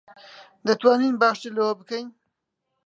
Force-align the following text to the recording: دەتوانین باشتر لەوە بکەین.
دەتوانین 0.67 1.15
باشتر 1.21 1.51
لەوە 1.57 1.73
بکەین. 1.79 2.07